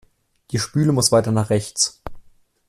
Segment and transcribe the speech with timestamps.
[0.49, 2.01] Die Spüle muss weiter nach rechts.